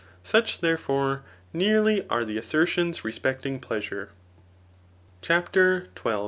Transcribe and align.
Such, 0.23 0.61
therefore, 0.61 1.21
neasly 1.53 2.07
are 2.09 2.25
the 2.25 2.39
asser* 2.39 2.65
idons 2.65 3.03
rejecting, 3.03 3.59
pleasure. 3.59 4.09
CHAPTER 5.21 5.89
in. 6.03 6.13